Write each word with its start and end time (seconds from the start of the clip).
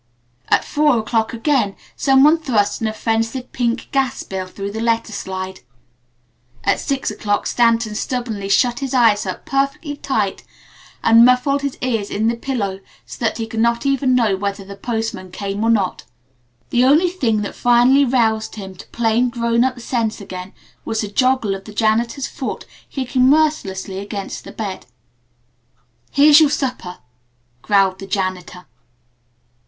At 0.49 0.65
four 0.65 0.97
o'clock 0.97 1.31
again 1.31 1.75
someone 1.95 2.39
thrust 2.39 2.81
an 2.81 2.87
offensive 2.87 3.51
pink 3.51 3.87
gas 3.91 4.23
bill 4.23 4.47
through 4.47 4.71
the 4.71 4.81
letter 4.81 5.13
slide. 5.13 5.59
At 6.63 6.79
six 6.79 7.11
o'clock 7.11 7.45
Stanton 7.45 7.93
stubbornly 7.93 8.49
shut 8.49 8.79
his 8.79 8.95
eyes 8.95 9.27
up 9.27 9.45
perfectly 9.45 9.95
tight 9.95 10.41
and 11.03 11.23
muffled 11.23 11.61
his 11.61 11.77
ears 11.81 12.09
in 12.09 12.29
the 12.29 12.35
pillow 12.35 12.79
so 13.05 13.23
that 13.23 13.37
he 13.37 13.43
would 13.45 13.59
not 13.59 13.85
even 13.85 14.15
know 14.15 14.35
whether 14.35 14.65
the 14.65 14.75
postman 14.75 15.29
came 15.31 15.63
or 15.63 15.69
not. 15.69 16.05
The 16.71 16.83
only 16.83 17.09
thing 17.11 17.43
that 17.43 17.53
finally 17.53 18.03
roused 18.03 18.55
him 18.55 18.73
to 18.77 18.87
plain, 18.87 19.29
grown 19.29 19.63
up 19.63 19.79
sense 19.81 20.19
again 20.19 20.53
was 20.83 21.01
the 21.01 21.09
joggle 21.09 21.53
of 21.55 21.65
the 21.65 21.73
janitor's 21.73 22.25
foot 22.25 22.65
kicking 22.89 23.29
mercilessly 23.29 23.99
against 23.99 24.45
the 24.45 24.51
bed. 24.51 24.87
"Here's 26.09 26.39
your 26.39 26.49
supper," 26.49 26.97
growled 27.61 27.99
the 27.99 28.07
janitor. 28.07 28.65